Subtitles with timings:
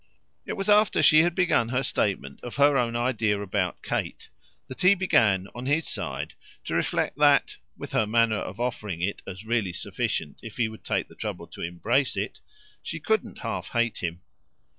[0.47, 4.29] It was after she had begun her statement of her own idea about Kate
[4.67, 6.33] that he began on his side
[6.65, 10.83] to reflect that with her manner of offering it as really sufficient if he would
[10.83, 12.39] take the trouble to embrace it
[12.81, 14.21] she couldn't half hate him.